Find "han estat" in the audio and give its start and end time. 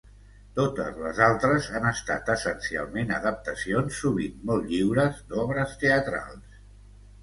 1.81-2.33